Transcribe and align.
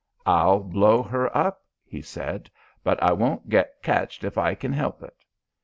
"I'll 0.25 0.61
blow 0.61 1.03
her 1.03 1.29
up," 1.37 1.61
he 1.85 2.01
said, 2.01 2.49
"but 2.83 2.99
I 3.03 3.11
won't 3.13 3.49
git 3.49 3.71
ketched 3.83 4.23
if 4.23 4.35
I 4.35 4.55
kin 4.55 4.73
help 4.73 5.03
it." 5.03 5.15